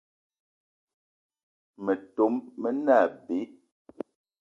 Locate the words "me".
2.61-2.69